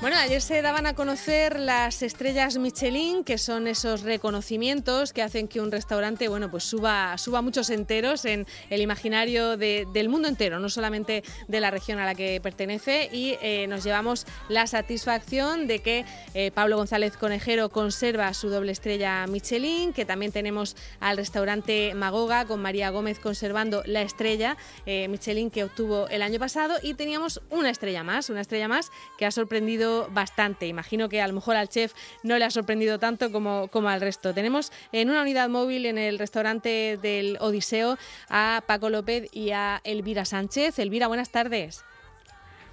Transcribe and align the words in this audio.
Bueno, 0.00 0.16
ayer 0.16 0.40
se 0.40 0.62
daban 0.62 0.86
a 0.86 0.94
conocer 0.94 1.58
las 1.58 2.02
estrellas 2.02 2.56
Michelin, 2.56 3.24
que 3.24 3.36
son 3.36 3.66
esos 3.66 4.02
reconocimientos 4.02 5.12
que 5.12 5.22
hacen 5.22 5.48
que 5.48 5.60
un 5.60 5.72
restaurante, 5.72 6.28
bueno, 6.28 6.48
pues 6.52 6.62
suba, 6.62 7.18
suba 7.18 7.42
muchos 7.42 7.68
enteros 7.68 8.24
en 8.24 8.46
el 8.70 8.80
imaginario 8.80 9.56
del 9.56 10.08
mundo 10.08 10.28
entero, 10.28 10.60
no 10.60 10.68
solamente 10.68 11.24
de 11.48 11.60
la 11.60 11.72
región 11.72 11.98
a 11.98 12.06
la 12.06 12.14
que 12.14 12.40
pertenece. 12.40 13.10
Y 13.12 13.38
eh, 13.42 13.66
nos 13.66 13.82
llevamos 13.82 14.24
la 14.48 14.68
satisfacción 14.68 15.66
de 15.66 15.80
que 15.80 16.04
eh, 16.32 16.52
Pablo 16.52 16.76
González 16.76 17.16
Conejero 17.16 17.68
conserva 17.68 18.32
su 18.34 18.50
doble 18.50 18.70
estrella 18.70 19.26
Michelin, 19.26 19.92
que 19.92 20.04
también 20.04 20.30
tenemos 20.30 20.76
al 21.00 21.16
restaurante 21.16 21.92
Magoga 21.94 22.44
con 22.44 22.62
María 22.62 22.90
Gómez 22.90 23.18
conservando 23.18 23.82
la 23.84 24.02
estrella 24.02 24.56
eh, 24.86 25.08
Michelin 25.08 25.50
que 25.50 25.64
obtuvo 25.64 26.06
el 26.06 26.22
año 26.22 26.38
pasado. 26.38 26.76
Y 26.84 26.94
teníamos 26.94 27.40
una 27.50 27.70
estrella 27.70 28.04
más, 28.04 28.30
una 28.30 28.42
estrella 28.42 28.68
más 28.68 28.92
que 29.18 29.26
ha 29.26 29.32
sorprendido 29.32 29.87
bastante. 30.10 30.66
Imagino 30.66 31.08
que 31.08 31.20
a 31.20 31.28
lo 31.28 31.34
mejor 31.34 31.56
al 31.56 31.68
chef 31.68 31.92
no 32.22 32.38
le 32.38 32.44
ha 32.44 32.50
sorprendido 32.50 32.98
tanto 32.98 33.32
como, 33.32 33.68
como 33.68 33.88
al 33.88 34.00
resto. 34.00 34.34
Tenemos 34.34 34.72
en 34.92 35.10
una 35.10 35.22
unidad 35.22 35.48
móvil 35.48 35.86
en 35.86 35.98
el 35.98 36.18
restaurante 36.18 36.98
del 37.00 37.36
Odiseo 37.40 37.98
a 38.28 38.62
Paco 38.66 38.90
López 38.90 39.28
y 39.32 39.50
a 39.50 39.80
Elvira 39.84 40.24
Sánchez. 40.24 40.78
Elvira, 40.78 41.08
buenas 41.08 41.30
tardes. 41.30 41.84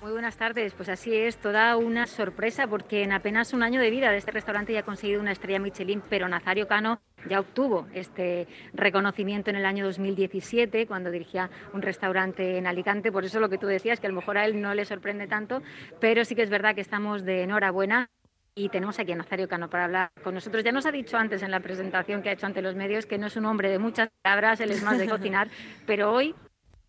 Muy 0.06 0.12
buenas 0.12 0.38
tardes, 0.38 0.76
pues 0.76 0.88
así 0.88 1.16
es, 1.16 1.38
toda 1.38 1.76
una 1.78 2.06
sorpresa 2.06 2.68
porque 2.68 3.02
en 3.02 3.12
apenas 3.12 3.54
un 3.54 3.64
año 3.64 3.82
de 3.82 3.90
vida 3.90 4.12
de 4.12 4.18
este 4.18 4.30
restaurante 4.30 4.72
ya 4.72 4.82
ha 4.82 4.84
conseguido 4.84 5.20
una 5.20 5.32
estrella 5.32 5.58
Michelin, 5.58 6.04
pero 6.08 6.30
Nazario 6.30 6.68
Cano 6.68 7.02
ya 7.28 7.40
obtuvo 7.40 7.88
este 7.92 8.48
reconocimiento 8.74 9.50
en 9.50 9.56
el 9.56 9.66
año 9.66 9.84
2017 9.84 10.86
cuando 10.86 11.10
dirigía 11.10 11.50
un 11.74 11.82
restaurante 11.82 12.60
en 12.60 12.68
Alicante, 12.68 13.12
por 13.12 13.26
eso 13.26 13.40
lo 13.40 13.50
que 13.50 13.58
tú 13.58 13.66
decías, 13.66 14.00
que 14.00 14.06
a 14.06 14.12
lo 14.12 14.16
mejor 14.18 14.38
a 14.38 14.46
él 14.46 14.62
no 14.62 14.76
le 14.76 14.86
sorprende 14.86 15.26
tanto, 15.26 15.64
pero 16.00 16.24
sí 16.24 16.36
que 16.36 16.44
es 16.44 16.52
verdad 16.52 16.76
que 16.76 16.82
estamos 16.82 17.26
de 17.26 17.42
enhorabuena. 17.42 18.12
Y 18.54 18.70
tenemos 18.70 19.00
aquí 19.00 19.12
a 19.12 19.16
Nazario 19.16 19.48
Cano 19.48 19.72
para 19.72 19.86
hablar 19.86 20.12
con 20.24 20.36
nosotros. 20.36 20.64
Ya 20.64 20.72
nos 20.72 20.86
ha 20.86 20.92
dicho 20.92 21.18
antes 21.18 21.42
en 21.42 21.50
la 21.50 21.62
presentación 21.62 22.22
que 22.22 22.30
ha 22.30 22.34
hecho 22.34 22.46
ante 22.46 22.62
los 22.62 22.76
medios 22.76 23.08
que 23.08 23.18
no 23.18 23.26
es 23.26 23.36
un 23.38 23.46
hombre 23.46 23.72
de 23.72 23.80
muchas 23.80 24.10
palabras, 24.22 24.62
él 24.62 24.70
es 24.70 24.84
más 24.84 25.00
de 25.00 25.10
cocinar, 25.10 25.50
pero 25.88 26.14
hoy 26.14 26.36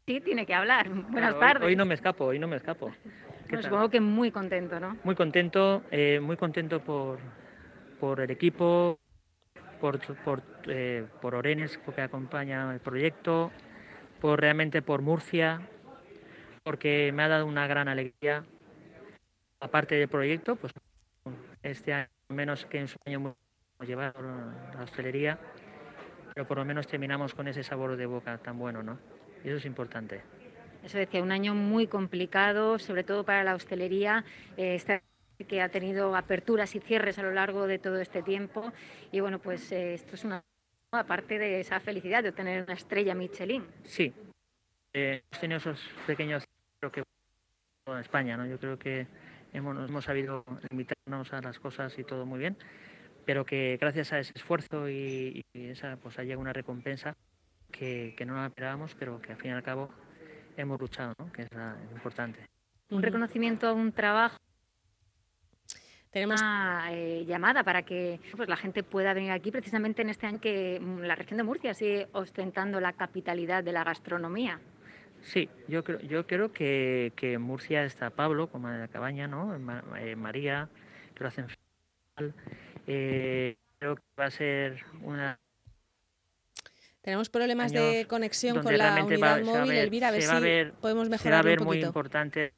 Sí, 0.06 0.20
tiene 0.20 0.46
que 0.46 0.54
hablar. 0.54 0.88
Buenas 1.10 1.38
tardes. 1.38 1.66
Hoy 1.66 1.74
no 1.74 1.84
me 1.84 1.94
escapo, 1.94 2.26
hoy 2.26 2.38
no 2.38 2.46
me 2.46 2.56
escapo. 2.56 2.92
supongo 3.60 3.90
que 3.90 4.00
muy 4.00 4.30
contento, 4.30 4.78
¿no? 4.78 4.96
Muy 5.02 5.16
contento, 5.16 5.82
eh, 5.90 6.20
muy 6.22 6.36
contento 6.36 6.80
por, 6.80 7.18
por 7.98 8.20
el 8.20 8.30
equipo, 8.30 9.00
por, 9.80 9.98
por, 10.18 10.42
eh, 10.68 11.06
por 11.20 11.34
Orenes 11.34 11.78
que 11.78 12.00
acompaña 12.00 12.72
el 12.72 12.78
proyecto, 12.78 13.50
por 14.20 14.40
realmente 14.40 14.80
por 14.80 15.02
Murcia, 15.02 15.60
porque 16.62 17.10
me 17.12 17.24
ha 17.24 17.28
dado 17.28 17.46
una 17.46 17.66
gran 17.66 17.88
alegría. 17.88 18.44
Aparte 19.58 19.96
del 19.96 20.08
proyecto, 20.08 20.54
pues 20.54 20.72
este 21.62 21.94
año 21.94 22.06
menos 22.28 22.64
que 22.66 22.78
en 22.78 22.88
su 22.88 22.96
año 23.06 23.18
hemos 23.18 23.88
llevado 23.88 24.22
la 24.72 24.84
hostelería, 24.84 25.36
pero 26.32 26.46
por 26.46 26.58
lo 26.58 26.64
menos 26.64 26.86
terminamos 26.86 27.34
con 27.34 27.48
ese 27.48 27.64
sabor 27.64 27.96
de 27.96 28.06
boca 28.06 28.38
tan 28.38 28.56
bueno, 28.58 28.84
¿no? 28.84 29.15
Y 29.46 29.48
eso 29.48 29.58
es 29.58 29.64
importante. 29.64 30.22
Eso 30.82 30.98
decía, 30.98 31.22
un 31.22 31.30
año 31.30 31.54
muy 31.54 31.86
complicado, 31.86 32.80
sobre 32.80 33.04
todo 33.04 33.24
para 33.24 33.44
la 33.44 33.54
hostelería. 33.54 34.24
Eh, 34.56 34.82
que 35.46 35.60
ha 35.60 35.68
tenido 35.68 36.16
aperturas 36.16 36.74
y 36.74 36.80
cierres 36.80 37.18
a 37.18 37.22
lo 37.22 37.30
largo 37.30 37.68
de 37.68 37.78
todo 37.78 38.00
este 38.00 38.22
tiempo. 38.22 38.72
Y 39.12 39.20
bueno, 39.20 39.38
pues 39.38 39.70
eh, 39.70 39.94
esto 39.94 40.16
es 40.16 40.24
una 40.24 40.42
aparte 40.90 41.38
de 41.38 41.60
esa 41.60 41.78
felicidad 41.78 42.24
de 42.24 42.30
obtener 42.30 42.64
una 42.64 42.72
estrella 42.72 43.14
Michelin. 43.14 43.64
Sí, 43.84 44.12
eh, 44.94 45.22
hemos 45.30 45.40
tenido 45.40 45.58
esos 45.58 45.80
pequeños 46.06 46.42
creo 46.80 46.90
que 46.90 47.02
en 47.86 47.98
España, 47.98 48.36
¿no? 48.36 48.46
Yo 48.46 48.58
creo 48.58 48.78
que 48.78 49.06
hemos, 49.52 49.88
hemos 49.88 50.04
sabido 50.04 50.44
limitarnos 50.70 51.32
a 51.32 51.40
las 51.42 51.60
cosas 51.60 51.96
y 51.98 52.04
todo 52.04 52.24
muy 52.24 52.38
bien, 52.40 52.56
pero 53.26 53.44
que 53.44 53.76
gracias 53.78 54.12
a 54.12 54.18
ese 54.18 54.32
esfuerzo 54.34 54.88
y, 54.88 55.44
y 55.52 55.66
esa 55.66 55.96
pues 55.98 56.18
ha 56.18 56.22
llegado 56.22 56.40
una 56.40 56.54
recompensa 56.54 57.14
que, 57.70 58.14
no 58.26 58.34
nos 58.34 58.46
esperábamos, 58.46 58.94
pero 58.98 59.20
que 59.20 59.32
al 59.32 59.38
fin 59.38 59.50
y 59.50 59.54
al 59.54 59.62
cabo 59.62 59.90
hemos 60.56 60.80
luchado, 60.80 61.14
¿no? 61.18 61.32
que 61.32 61.42
es, 61.42 61.48
importante. 61.92 62.40
Un 62.90 63.02
reconocimiento 63.02 63.68
a 63.68 63.72
un 63.72 63.92
trabajo 63.92 64.36
tenemos 66.10 66.40
una 66.40 66.86
eh, 66.92 67.26
llamada 67.26 67.62
para 67.62 67.82
que 67.82 68.20
pues, 68.34 68.48
la 68.48 68.56
gente 68.56 68.82
pueda 68.82 69.12
venir 69.12 69.32
aquí 69.32 69.50
precisamente 69.50 70.00
en 70.00 70.08
este 70.08 70.26
año 70.26 70.40
que 70.40 70.80
la 71.02 71.14
región 71.14 71.36
de 71.36 71.42
Murcia 71.42 71.74
sigue 71.74 72.08
ostentando 72.12 72.80
la 72.80 72.94
capitalidad 72.94 73.62
de 73.62 73.72
la 73.72 73.84
gastronomía. 73.84 74.58
Sí, 75.20 75.50
yo 75.68 75.84
creo, 75.84 76.00
yo 76.00 76.26
creo 76.26 76.52
que, 76.52 77.12
que 77.16 77.36
Murcia 77.36 77.84
está 77.84 78.08
Pablo, 78.08 78.48
como 78.48 78.68
de 78.68 78.78
la 78.78 78.88
cabaña, 78.88 79.26
¿no? 79.26 79.54
Eh, 79.96 80.16
María, 80.16 80.70
que 81.14 81.24
lo 81.24 81.28
hacen 81.28 81.48
eh, 82.86 83.56
creo 83.78 83.96
que 83.96 84.02
va 84.18 84.26
a 84.26 84.30
ser 84.30 84.84
una 85.02 85.38
tenemos 87.06 87.30
problemas 87.30 87.70
de 87.70 88.04
conexión 88.08 88.64
con 88.64 88.76
la 88.76 89.04
unidad 89.04 89.40
móvil, 89.44 89.76
Elvira, 89.76 90.08
a 90.08 90.10
ver 90.10 90.22
si 90.22 90.72
podemos 90.80 91.08
mejorar 91.08 91.22
se 91.22 91.30
va 91.30 91.38
a 91.38 91.42
ver 91.42 91.60
muy 91.60 91.80
importante 91.80 92.52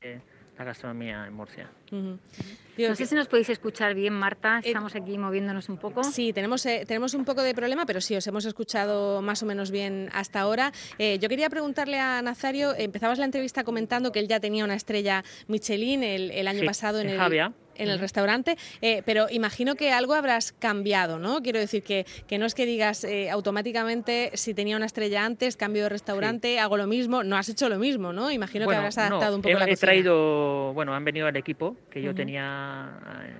eh, 0.00 0.20
la 0.56 0.64
gastronomía 0.64 1.26
en 1.26 1.34
Murcia. 1.34 1.68
no 1.90 2.94
sé 2.94 3.04
si 3.04 3.16
nos 3.16 3.26
podéis 3.26 3.48
escuchar 3.48 3.96
bien, 3.96 4.12
Marta. 4.12 4.58
Eh, 4.58 4.68
Estamos 4.68 4.94
aquí 4.94 5.18
moviéndonos 5.18 5.68
un 5.68 5.76
poco. 5.76 6.04
Sí, 6.04 6.32
tenemos, 6.32 6.64
eh, 6.66 6.84
tenemos 6.86 7.14
un 7.14 7.24
poco 7.24 7.42
de 7.42 7.52
problema, 7.52 7.84
pero 7.84 8.00
sí, 8.00 8.14
os 8.14 8.24
hemos 8.28 8.44
escuchado 8.44 9.22
más 9.22 9.42
o 9.42 9.46
menos 9.46 9.72
bien 9.72 10.08
hasta 10.12 10.38
ahora. 10.38 10.70
yo 11.00 11.28
quería 11.28 11.50
preguntarle 11.50 11.98
a 11.98 12.22
Nazario, 12.22 12.76
empezabas 12.76 13.18
la 13.18 13.24
entrevista 13.24 13.64
comentando 13.64 14.12
que 14.12 14.20
él 14.20 14.28
ya 14.28 14.38
tenía 14.38 14.64
una 14.64 14.76
estrella 14.76 15.24
Michelin 15.48 16.04
el, 16.04 16.46
año 16.46 16.64
pasado 16.64 17.00
en, 17.00 17.08
en 17.08 17.14
el... 17.14 17.18
Javia 17.18 17.52
en 17.76 17.88
el 17.88 17.98
restaurante, 17.98 18.56
eh, 18.80 19.02
pero 19.04 19.26
imagino 19.30 19.74
que 19.74 19.92
algo 19.92 20.14
habrás 20.14 20.52
cambiado, 20.52 21.18
¿no? 21.18 21.42
Quiero 21.42 21.58
decir 21.58 21.82
que, 21.82 22.06
que 22.26 22.38
no 22.38 22.46
es 22.46 22.54
que 22.54 22.66
digas 22.66 23.04
eh, 23.04 23.30
automáticamente 23.30 24.30
si 24.34 24.54
tenía 24.54 24.76
una 24.76 24.86
estrella 24.86 25.24
antes, 25.24 25.56
cambio 25.56 25.84
de 25.84 25.88
restaurante, 25.88 26.58
hago 26.58 26.76
lo 26.76 26.86
mismo, 26.86 27.24
no 27.24 27.36
has 27.36 27.48
hecho 27.48 27.68
lo 27.68 27.78
mismo, 27.78 28.12
¿no? 28.12 28.30
Imagino 28.30 28.68
que 28.68 28.74
habrás 28.74 28.98
adaptado 28.98 29.36
un 29.36 29.42
poco 29.42 29.56
he, 29.56 29.58
la 29.58 29.70
he 29.70 29.76
traído, 29.76 30.72
bueno, 30.74 30.94
han 30.94 31.04
venido 31.04 31.26
al 31.26 31.36
equipo 31.36 31.76
que 31.90 32.02
yo 32.02 32.14
tenía 32.14 32.90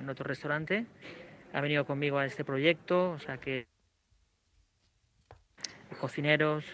en 0.00 0.08
otro 0.08 0.24
restaurante, 0.24 0.86
ha 1.52 1.60
venido 1.60 1.84
conmigo 1.84 2.18
a 2.18 2.26
este 2.26 2.44
proyecto, 2.44 3.10
o 3.12 3.18
sea 3.18 3.38
que 3.38 3.66
cocineros, 6.00 6.64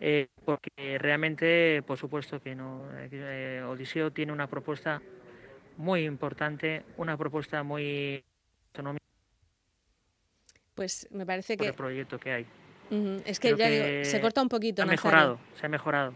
eh, 0.00 0.28
porque 0.44 0.98
realmente, 0.98 1.82
por 1.86 1.98
supuesto 1.98 2.40
que 2.40 2.54
no, 2.54 2.82
Odiseo 3.68 4.10
tiene 4.12 4.32
una 4.32 4.46
propuesta 4.46 5.00
muy 5.76 6.04
importante, 6.04 6.82
una 6.96 7.16
propuesta 7.16 7.62
muy 7.62 8.24
económica. 8.72 9.04
Pues 10.74 11.08
me 11.10 11.24
parece 11.24 11.56
que... 11.56 11.66
el 11.66 11.74
proyecto 11.74 12.18
que 12.18 12.32
hay. 12.32 12.46
Es 13.24 13.40
que 13.40 13.56
ya 13.56 14.04
se 14.04 14.20
corta 14.20 14.42
un 14.42 14.48
poquito. 14.48 14.82
Se 14.82 14.82
ha 14.82 14.90
mejorado, 14.90 15.38
se 15.58 15.66
ha 15.66 15.68
mejorado. 15.68 16.14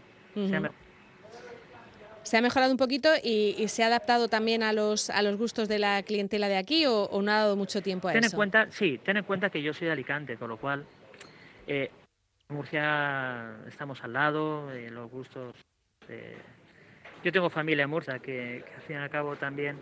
se, 2.23 2.37
ha 2.37 2.41
mejorado 2.41 2.71
un 2.71 2.77
poquito 2.77 3.09
y, 3.21 3.67
se 3.67 3.83
ha 3.83 3.87
adaptado 3.87 4.29
también 4.29 4.63
a 4.63 4.71
los, 4.71 5.09
a 5.09 5.21
los 5.21 5.37
gustos 5.37 5.67
de 5.67 5.79
la 5.79 6.01
clientela 6.03 6.47
de 6.47 6.57
aquí 6.57 6.85
o, 6.85 7.09
no 7.21 7.31
ha 7.31 7.39
dado 7.39 7.57
mucho 7.57 7.81
tiempo 7.81 8.07
a 8.07 8.13
ten 8.13 8.23
eso. 8.23 8.35
En 8.35 8.37
cuenta, 8.37 8.71
sí, 8.71 8.99
ten 9.03 9.17
en 9.17 9.23
cuenta 9.23 9.49
que 9.49 9.61
yo 9.61 9.73
soy 9.73 9.87
de 9.87 9.93
Alicante, 9.93 10.37
con 10.37 10.49
lo 10.49 10.57
cual 10.57 10.85
eh, 11.67 11.91
Murcia 12.49 13.57
estamos 13.67 14.01
al 14.03 14.13
lado, 14.13 14.71
eh, 14.71 14.89
los 14.89 15.09
gustos... 15.09 15.55
Eh, 16.07 16.37
yo 17.23 17.31
tengo 17.31 17.49
familia 17.49 17.83
en 17.83 17.89
Murcia, 17.89 18.19
que, 18.19 18.63
al 18.75 18.81
fin 18.81 18.95
y 18.95 18.99
al 18.99 19.09
cabo 19.09 19.35
también 19.35 19.79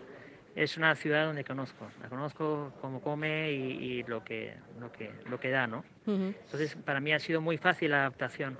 es 0.54 0.76
una 0.76 0.94
ciudad 0.94 1.26
donde 1.26 1.44
conozco. 1.44 1.88
La 2.02 2.08
conozco 2.08 2.72
cómo 2.80 3.00
come 3.00 3.52
y, 3.52 4.02
lo, 4.04 4.24
que, 4.24 4.54
lo, 4.78 4.90
que, 4.92 5.10
lo 5.28 5.38
que 5.38 5.50
da, 5.50 5.66
¿no? 5.66 5.84
Entonces, 6.06 6.76
para 6.76 7.00
mí 7.00 7.12
ha 7.12 7.18
sido 7.18 7.40
muy 7.40 7.56
fácil 7.56 7.90
la 7.92 8.00
adaptación. 8.00 8.54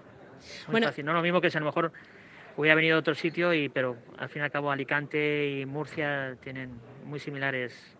Muy 0.66 0.72
bueno, 0.72 0.86
fácil. 0.86 1.04
No 1.04 1.12
lo 1.12 1.22
mismo 1.22 1.40
que 1.40 1.50
si 1.50 1.56
a 1.56 1.60
lo 1.60 1.66
mejor 1.66 1.92
hubiera 2.56 2.74
venido 2.74 2.96
a 2.96 3.00
otro 3.00 3.14
sitio, 3.14 3.52
y, 3.52 3.68
pero 3.68 3.96
al 4.18 4.28
fin 4.28 4.42
y 4.42 4.44
al 4.44 4.50
cabo 4.50 4.70
Alicante 4.70 5.60
y 5.60 5.66
Murcia 5.66 6.36
tienen 6.40 6.80
muy 7.04 7.18
similares 7.18 7.96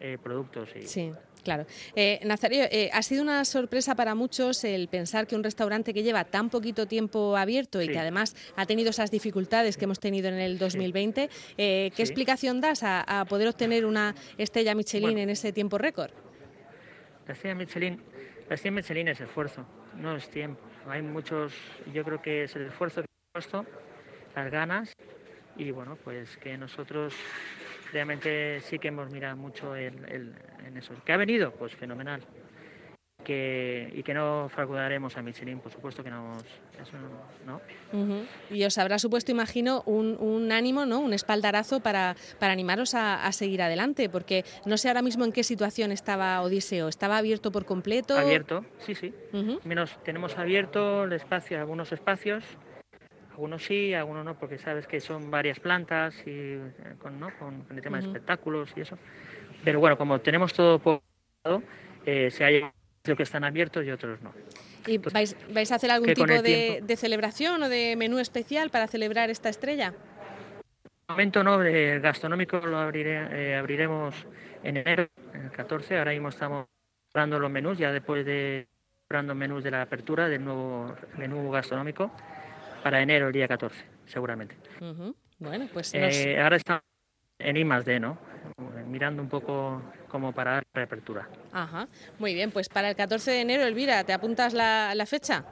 eh, 0.00 0.18
productos. 0.22 0.68
Y, 0.76 0.86
sí. 0.86 1.12
Claro. 1.44 1.66
Eh, 1.94 2.20
Nazario, 2.24 2.64
eh, 2.70 2.90
ha 2.92 3.02
sido 3.02 3.22
una 3.22 3.44
sorpresa 3.44 3.94
para 3.94 4.14
muchos 4.14 4.64
el 4.64 4.88
pensar 4.88 5.26
que 5.26 5.36
un 5.36 5.44
restaurante 5.44 5.92
que 5.92 6.02
lleva 6.02 6.24
tan 6.24 6.48
poquito 6.48 6.86
tiempo 6.86 7.36
abierto 7.36 7.82
y 7.82 7.88
que 7.88 7.98
además 7.98 8.34
ha 8.56 8.66
tenido 8.66 8.90
esas 8.90 9.10
dificultades 9.10 9.76
que 9.76 9.84
hemos 9.84 10.00
tenido 10.00 10.28
en 10.28 10.40
el 10.40 10.58
2020, 10.58 11.28
eh, 11.58 11.90
¿qué 11.94 12.02
explicación 12.02 12.60
das 12.60 12.80
a, 12.82 13.26
poder 13.28 13.48
obtener 13.48 13.84
una 13.84 14.14
estrella 14.38 14.74
Michelin 14.74 15.18
en 15.18 15.30
ese 15.30 15.52
tiempo 15.52 15.76
récord? 15.76 16.10
La 17.26 17.34
estrella 17.34 17.54
Michelin, 17.54 18.00
la 18.48 18.54
estrella 18.54 18.74
Michelin 18.76 19.08
es 19.08 19.20
esfuerzo, 19.20 19.66
no 19.96 20.16
es 20.16 20.28
tiempo. 20.30 20.62
Hay 20.88 21.02
muchos, 21.02 21.52
yo 21.92 22.04
creo 22.04 22.20
que 22.22 22.44
es 22.44 22.56
el 22.56 22.66
esfuerzo 22.66 23.02
que 23.02 23.06
hemos 23.06 23.46
puesto, 23.46 23.66
las 24.34 24.50
ganas 24.50 24.92
y 25.56 25.70
bueno, 25.70 25.96
pues 26.02 26.36
que 26.38 26.56
nosotros 26.56 27.14
realmente 27.94 28.60
sí 28.60 28.78
que 28.78 28.88
hemos 28.88 29.10
mirado 29.10 29.36
mucho 29.36 29.74
en 29.76 30.76
eso. 30.76 30.92
¿Qué 31.04 31.12
ha 31.12 31.16
venido? 31.16 31.52
Pues 31.52 31.74
fenomenal. 31.74 32.20
que, 33.24 33.90
y 33.94 34.02
que 34.02 34.12
no 34.12 34.48
fraudaremos 34.54 35.16
a 35.16 35.22
Michelin, 35.22 35.58
por 35.60 35.72
supuesto 35.72 36.04
que 36.04 36.10
no. 36.10 36.36
Eso 36.80 36.92
no, 37.46 37.60
Y 38.50 38.64
os 38.64 38.76
habrá 38.78 38.98
supuesto, 38.98 39.32
imagino, 39.32 39.82
un, 39.86 40.16
un, 40.20 40.52
ánimo, 40.52 40.84
¿no? 40.86 41.00
un 41.00 41.14
espaldarazo 41.14 41.80
para, 41.80 42.16
para 42.38 42.52
animaros 42.52 42.94
a, 42.94 43.30
seguir 43.32 43.62
adelante, 43.62 44.08
porque 44.08 44.44
no 44.66 44.76
sé 44.76 44.88
ahora 44.88 45.02
mismo 45.02 45.24
en 45.24 45.32
qué 45.32 45.44
situación 45.44 45.92
estaba 45.92 46.40
Odiseo. 46.42 46.88
¿Estaba 46.88 47.16
abierto 47.16 47.50
por 47.50 47.64
completo? 47.64 48.18
Abierto, 48.18 48.64
sí, 48.78 48.94
sí. 48.94 49.14
Menos 49.64 49.96
tenemos 50.04 50.36
abierto 50.36 51.04
el 51.04 51.12
espacio, 51.14 51.58
algunos 51.58 51.92
espacios. 51.92 52.44
Algunos 53.34 53.64
sí, 53.64 53.92
algunos 53.94 54.24
no, 54.24 54.38
porque 54.38 54.58
sabes 54.58 54.86
que 54.86 55.00
son 55.00 55.28
varias 55.28 55.58
plantas 55.58 56.14
y 56.24 56.30
eh, 56.30 56.70
con, 57.00 57.18
¿no? 57.18 57.36
con, 57.36 57.66
el 57.68 57.82
tema 57.82 57.98
de 57.98 58.06
espectáculos 58.06 58.70
y 58.76 58.82
eso. 58.82 58.96
Pero 59.64 59.80
bueno, 59.80 59.98
como 59.98 60.20
tenemos 60.20 60.52
todo 60.52 60.78
poblado, 60.78 61.60
eh, 62.06 62.30
se 62.30 62.44
hay 62.44 62.62
que 63.02 63.22
están 63.24 63.42
abiertos 63.42 63.84
y 63.84 63.90
otros 63.90 64.22
no. 64.22 64.32
¿Y 64.86 64.98
vais, 64.98 65.36
vais 65.52 65.72
a 65.72 65.74
hacer 65.74 65.90
algún 65.90 66.14
tipo 66.14 66.26
de, 66.26 66.96
celebración 66.96 67.60
o 67.64 67.68
de 67.68 67.96
menú 67.96 68.20
especial 68.20 68.70
para 68.70 68.86
celebrar 68.86 69.30
esta 69.30 69.48
estrella? 69.48 69.90
De 69.90 69.96
momento 71.08 71.42
no, 71.42 71.60
el 71.60 72.00
gastronómico 72.00 72.58
lo 72.58 72.88
eh, 72.88 73.56
abriremos 73.56 74.14
en 74.62 74.76
enero, 74.76 75.08
el 75.34 75.50
14. 75.50 75.98
Ahora 75.98 76.12
mismo 76.12 76.28
estamos 76.28 76.66
preparando 77.06 77.40
los 77.40 77.50
menús, 77.50 77.78
ya 77.78 77.90
después 77.90 78.24
de 78.24 78.68
preparando 79.08 79.34
menús 79.34 79.64
de 79.64 79.72
la 79.72 79.82
apertura 79.82 80.28
del 80.28 80.44
nuevo 80.44 80.94
menú 81.18 81.50
gastronómico 81.50 82.12
para 82.84 83.00
enero, 83.00 83.28
el 83.28 83.32
día 83.32 83.48
14, 83.48 83.82
seguramente. 84.04 84.54
Bueno, 85.38 85.66
pues 85.72 85.94
eh, 85.94 86.38
ahora 86.38 86.56
estamos 86.56 86.82
en 87.38 87.56
I 87.56 87.64
más 87.64 87.86
D, 87.86 87.98
¿no? 87.98 88.18
Mirando 88.86 89.22
un 89.22 89.28
poco 89.30 89.82
como 90.08 90.32
para 90.32 90.56
la 90.56 90.62
reapertura. 90.74 91.26
Ajá, 91.50 91.88
muy 92.18 92.34
bien, 92.34 92.50
pues 92.50 92.68
para 92.68 92.90
el 92.90 92.94
14 92.94 93.30
de 93.30 93.40
enero, 93.40 93.64
Elvira, 93.64 94.04
¿te 94.04 94.12
apuntas 94.12 94.52
la, 94.52 94.92
fecha? 95.06 95.46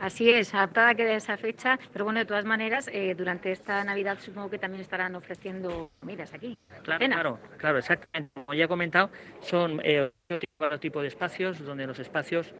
Así 0.00 0.30
es, 0.30 0.54
adaptada 0.54 0.94
queda 0.94 1.14
esa 1.14 1.36
fecha, 1.36 1.80
pero 1.92 2.04
bueno, 2.04 2.20
de 2.20 2.26
todas 2.26 2.44
maneras, 2.44 2.88
eh, 2.92 3.16
durante 3.18 3.50
esta 3.50 3.82
Navidad 3.82 4.18
supongo 4.20 4.50
que 4.50 4.58
también 4.58 4.82
estarán 4.82 5.16
ofreciendo 5.16 5.90
comidas 5.98 6.32
aquí. 6.32 6.56
Claro, 6.84 7.06
claro, 7.06 7.40
claro, 7.58 7.78
exactamente. 7.78 8.30
Como 8.32 8.54
ya 8.54 8.64
he 8.66 8.68
comentado, 8.68 9.10
son 9.40 9.80
eh, 9.82 10.12
otro 10.60 10.78
tipo 10.78 11.02
de 11.02 11.08
espacios, 11.08 11.58
donde 11.58 11.88
los 11.88 11.98
espacios 11.98 12.54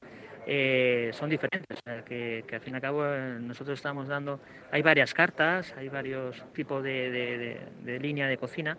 eh, 0.46 1.10
son 1.12 1.30
diferentes, 1.30 1.78
que, 2.06 2.44
al 2.52 2.60
fin 2.60 2.74
y 2.74 2.76
al 2.76 2.82
cabo 2.82 3.04
eh, 3.06 3.38
nosotros 3.40 3.78
estamos 3.78 4.08
dando, 4.08 4.40
hay 4.70 4.82
varias 4.82 5.14
cartas, 5.14 5.74
hay 5.76 5.88
varios 5.88 6.42
tipos 6.52 6.82
de, 6.82 7.58
de 7.82 8.00
línea 8.00 8.26
de 8.26 8.36
cocina, 8.36 8.76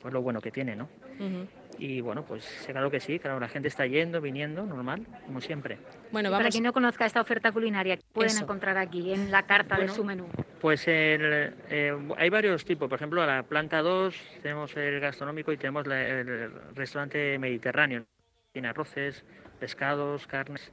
pues 0.00 0.12
lo 0.14 0.22
bueno 0.22 0.40
que 0.40 0.50
tiene, 0.50 0.76
¿no? 0.76 0.88
Y 1.78 2.00
bueno, 2.00 2.24
pues 2.24 2.46
claro 2.66 2.90
que 2.90 3.00
sí, 3.00 3.18
claro, 3.18 3.40
la 3.40 3.48
gente 3.48 3.68
está 3.68 3.86
yendo, 3.86 4.20
viniendo, 4.20 4.64
normal, 4.64 5.06
como 5.26 5.40
siempre. 5.40 5.78
Bueno, 6.12 6.30
vamos. 6.30 6.42
Para 6.42 6.50
quien 6.50 6.64
no 6.64 6.72
conozca 6.72 7.06
esta 7.06 7.20
oferta 7.20 7.52
culinaria, 7.52 7.96
¿qué 7.96 8.02
pueden 8.12 8.36
encontrar 8.38 8.76
aquí 8.76 9.12
en 9.12 9.30
la 9.30 9.44
carta 9.44 9.78
de 9.78 9.88
su 9.88 10.04
menú? 10.04 10.26
Pues 10.60 10.86
el, 10.88 11.54
eh, 11.70 11.96
hay 12.16 12.28
varios 12.30 12.64
tipos, 12.64 12.88
por 12.88 12.96
ejemplo, 12.96 13.22
a 13.22 13.26
la 13.26 13.42
planta 13.42 13.80
2 13.80 14.14
tenemos 14.42 14.76
el 14.76 15.00
gastronómico 15.00 15.52
y 15.52 15.56
tenemos 15.56 15.86
el 15.86 16.52
restaurante 16.74 17.38
mediterráneo, 17.38 18.04
tiene 18.52 18.68
arroces, 18.68 19.24
pescados, 19.58 20.26
carnes 20.26 20.72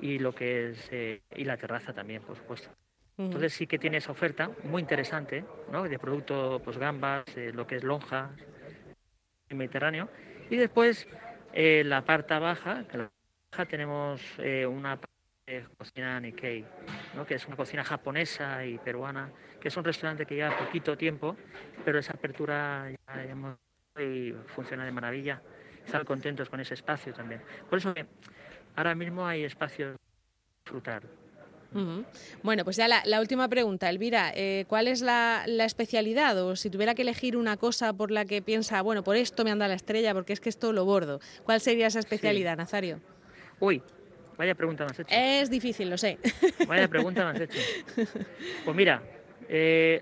y 0.00 0.18
lo 0.18 0.34
que 0.34 0.70
es 0.70 0.88
eh, 0.90 1.22
y 1.34 1.44
la 1.44 1.56
terraza 1.56 1.92
también, 1.92 2.22
por 2.22 2.36
supuesto. 2.36 2.70
Entonces 3.16 3.52
sí 3.52 3.66
que 3.66 3.78
tiene 3.78 3.98
esa 3.98 4.10
oferta 4.10 4.50
muy 4.64 4.82
interesante, 4.82 5.44
¿no? 5.70 5.84
De 5.84 5.98
producto, 5.98 6.60
pues 6.64 6.78
gambas, 6.78 7.24
eh, 7.36 7.52
lo 7.54 7.66
que 7.66 7.76
es 7.76 7.84
lonja, 7.84 8.30
Mediterráneo. 9.50 10.08
Y 10.50 10.56
después 10.56 11.06
eh, 11.52 11.84
la 11.84 12.04
parte 12.04 12.36
baja, 12.38 12.84
que 12.88 12.98
la 12.98 13.10
baja 13.52 13.66
tenemos 13.66 14.20
eh, 14.38 14.66
una 14.66 14.98
cocina 15.78 16.18
Nikkei, 16.18 16.64
¿no? 17.14 17.24
que 17.24 17.34
es 17.34 17.46
una 17.46 17.56
cocina 17.56 17.84
japonesa 17.84 18.64
y 18.64 18.78
peruana, 18.78 19.30
que 19.60 19.68
es 19.68 19.76
un 19.76 19.84
restaurante 19.84 20.26
que 20.26 20.34
lleva 20.34 20.56
poquito 20.56 20.96
tiempo, 20.96 21.36
pero 21.84 21.98
esa 21.98 22.14
apertura 22.14 22.90
ya 22.90 23.24
hemos 23.24 23.56
y 23.96 24.32
funciona 24.46 24.84
de 24.84 24.90
maravilla. 24.90 25.40
Están 25.86 26.04
contentos 26.04 26.48
con 26.48 26.58
ese 26.60 26.74
espacio 26.74 27.12
también. 27.12 27.42
Por 27.68 27.78
eso 27.78 27.94
ahora 28.76 28.94
mismo 28.94 29.26
hay 29.26 29.44
espacios 29.44 29.96
para 29.96 30.58
disfrutar. 30.64 31.24
Bueno, 32.42 32.62
pues 32.62 32.76
ya 32.76 32.86
la, 32.86 33.20
última 33.20 33.48
pregunta, 33.48 33.90
Elvira, 33.90 34.32
eh, 34.34 34.64
¿cuál 34.68 34.86
es 34.86 35.02
la, 35.02 35.44
especialidad? 35.46 36.38
O 36.40 36.54
si 36.54 36.70
tuviera 36.70 36.94
que 36.94 37.02
elegir 37.02 37.36
una 37.36 37.56
cosa 37.56 37.92
por 37.92 38.12
la 38.12 38.24
que 38.24 38.42
piensa, 38.42 38.80
bueno, 38.82 39.02
por 39.02 39.16
esto 39.16 39.44
me 39.44 39.50
anda 39.50 39.66
la 39.66 39.74
estrella, 39.74 40.14
porque 40.14 40.32
es 40.32 40.40
que 40.40 40.48
esto 40.48 40.72
lo 40.72 40.84
bordo. 40.84 41.20
¿Cuál 41.42 41.60
sería 41.60 41.88
esa 41.88 41.98
especialidad, 41.98 42.56
Nazario? 42.56 43.00
Uy, 43.58 43.82
vaya 44.36 44.54
pregunta 44.54 44.84
más 44.84 44.98
hecha. 44.98 45.40
Es 45.40 45.50
difícil, 45.50 45.90
lo 45.90 45.98
sé. 45.98 46.18
Vaya 46.68 46.86
pregunta 46.86 47.24
más 47.24 47.40
hecha. 47.40 47.58
Pues 48.64 48.76
mira, 48.76 49.02
eh, 49.48 50.00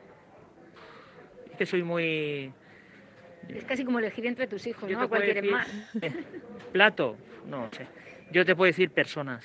es 1.51 1.57
que 1.57 1.67
soy 1.67 1.83
muy... 1.83 2.53
Es 3.49 3.65
casi 3.65 3.85
como 3.85 3.99
elegir 3.99 4.27
entre 4.27 4.47
tus 4.47 4.67
hijos, 4.67 4.91
¿no? 4.91 5.09
¿Cuál 5.09 5.25
quieres 5.25 5.51
más? 5.51 5.67
Plato, 6.73 7.17
no 7.47 7.71
sé. 7.73 7.87
Yo 8.33 8.45
te 8.45 8.57
puedo 8.57 8.67
decir 8.67 8.91
personas 8.91 9.45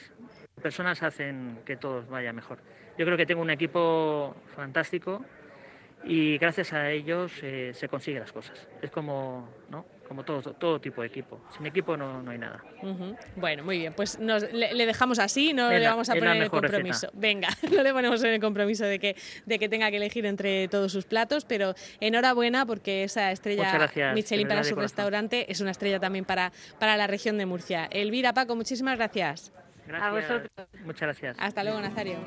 personas 0.61 1.03
hacen 1.03 1.59
que 1.65 1.77
todo 1.77 2.03
vaya 2.09 2.33
mejor. 2.33 2.59
Yo 2.97 3.05
creo 3.05 3.17
que 3.17 3.25
tengo 3.25 3.41
un 3.41 3.49
equipo 3.49 4.35
fantástico 4.55 5.23
y 6.03 6.37
gracias 6.37 6.73
a 6.73 6.89
ellos 6.89 7.31
eh, 7.43 7.71
se 7.73 7.87
consiguen 7.87 8.21
las 8.21 8.31
cosas. 8.31 8.67
Es 8.81 8.91
como, 8.91 9.49
¿no? 9.69 9.85
Como 10.07 10.23
todo, 10.23 10.41
todo 10.53 10.79
tipo 10.79 11.01
de 11.01 11.07
equipo. 11.07 11.41
Sin 11.55 11.65
equipo 11.65 11.97
no, 11.97 12.21
no 12.21 12.31
hay 12.31 12.37
nada. 12.37 12.63
Bueno, 13.35 13.63
muy 13.63 13.77
bien, 13.79 13.93
pues 13.93 14.17
le, 14.19 14.85
dejamos 14.85 15.19
así, 15.19 15.53
no 15.53 15.69
le 15.69 15.87
vamos 15.87 16.09
a 16.09 16.13
poner 16.13 16.37
en 16.37 16.43
el 16.43 16.49
compromiso. 16.49 17.09
Venga, 17.13 17.49
no 17.71 17.83
le 17.83 17.93
ponemos 17.93 18.23
en 18.23 18.33
el 18.33 18.39
compromiso 18.39 18.85
de 18.85 18.99
que, 18.99 19.15
de 19.45 19.59
que 19.59 19.69
tenga 19.69 19.89
que 19.91 19.97
elegir 19.97 20.25
entre 20.25 20.67
todos 20.67 20.91
sus 20.91 21.05
platos, 21.05 21.45
pero 21.45 21.73
enhorabuena 21.99 22.65
porque 22.65 23.03
esa 23.03 23.31
estrella 23.31 23.89
Michelin 24.13 24.47
para 24.47 24.63
su 24.63 24.75
restaurante 24.75 25.51
es 25.51 25.61
una 25.61 25.71
estrella 25.71 25.99
también 25.99 26.25
para, 26.25 26.51
para 26.79 26.97
la 26.97 27.07
región 27.07 27.37
de 27.37 27.45
Murcia. 27.45 27.87
Elvira, 27.91 28.33
Paco, 28.33 28.55
muchísimas 28.55 28.97
gracias. 28.97 29.51
Gracias. 29.87 30.09
A 30.09 30.11
vosotros. 30.11 30.67
Muchas 30.83 31.01
gracias. 31.01 31.37
Hasta 31.39 31.63
luego, 31.63 31.79
Nazario. 31.79 32.17